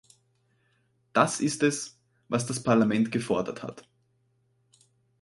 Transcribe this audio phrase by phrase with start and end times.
[1.13, 3.87] Das ist es, was das Parlament gefordert hat.